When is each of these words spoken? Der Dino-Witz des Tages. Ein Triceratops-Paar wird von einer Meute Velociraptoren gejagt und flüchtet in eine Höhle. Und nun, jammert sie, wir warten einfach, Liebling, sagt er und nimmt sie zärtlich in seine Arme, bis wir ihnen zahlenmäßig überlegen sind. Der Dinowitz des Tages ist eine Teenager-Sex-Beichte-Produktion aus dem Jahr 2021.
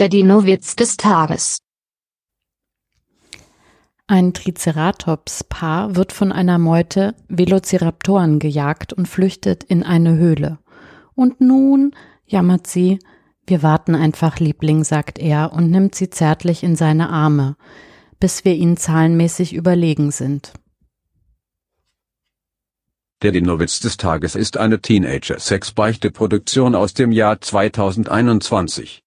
Der 0.00 0.08
Dino-Witz 0.08 0.76
des 0.76 0.96
Tages. 0.96 1.58
Ein 4.06 4.32
Triceratops-Paar 4.32 5.94
wird 5.94 6.12
von 6.14 6.32
einer 6.32 6.58
Meute 6.58 7.14
Velociraptoren 7.28 8.38
gejagt 8.38 8.94
und 8.94 9.08
flüchtet 9.08 9.62
in 9.62 9.82
eine 9.82 10.16
Höhle. 10.16 10.58
Und 11.14 11.42
nun, 11.42 11.94
jammert 12.24 12.66
sie, 12.66 12.98
wir 13.46 13.62
warten 13.62 13.94
einfach, 13.94 14.38
Liebling, 14.38 14.84
sagt 14.84 15.18
er 15.18 15.52
und 15.52 15.70
nimmt 15.70 15.94
sie 15.94 16.08
zärtlich 16.08 16.62
in 16.62 16.76
seine 16.76 17.10
Arme, 17.10 17.56
bis 18.18 18.46
wir 18.46 18.54
ihnen 18.54 18.78
zahlenmäßig 18.78 19.52
überlegen 19.52 20.12
sind. 20.12 20.54
Der 23.20 23.32
Dinowitz 23.32 23.80
des 23.80 23.98
Tages 23.98 24.34
ist 24.34 24.56
eine 24.56 24.80
Teenager-Sex-Beichte-Produktion 24.80 26.74
aus 26.74 26.94
dem 26.94 27.12
Jahr 27.12 27.38
2021. 27.38 28.98